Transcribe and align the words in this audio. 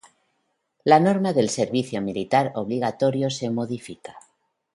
La 0.83 0.99
norma 0.99 1.31
del 1.31 1.51
servicio 1.51 2.01
militar 2.01 2.51
obligatorio 2.55 3.29
se 3.29 3.51
modifica. 3.51 4.17